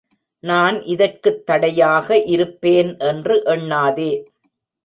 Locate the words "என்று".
2.97-3.43